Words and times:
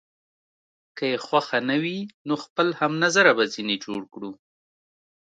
که 0.97 1.03
يې 1.11 1.17
خوښ 1.25 1.47
نه 1.69 1.75
وي، 1.83 1.97
نو 2.27 2.33
خپل 2.43 2.67
هم 2.79 2.91
نظره 3.03 3.31
به 3.37 3.43
ځینې 3.53 3.75
جوړ 3.85 4.01
کړو. 4.13 4.31